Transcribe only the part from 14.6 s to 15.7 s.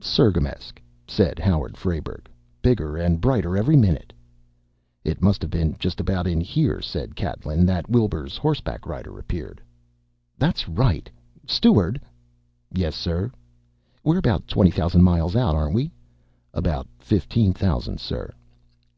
thousand miles out,